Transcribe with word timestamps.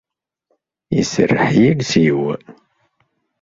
Iserreḥ 0.99 1.49
yiles-iw. 1.61 2.21